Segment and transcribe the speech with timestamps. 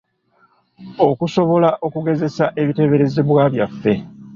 [1.07, 3.93] Okusobola okugezesa ebiteeberezebwa byaffe.